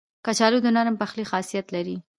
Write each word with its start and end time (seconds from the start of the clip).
کچالو 0.25 0.59
د 0.63 0.67
نرم 0.75 0.95
پخلي 1.01 1.25
خاصیت 1.31 1.67
لري 1.75 1.97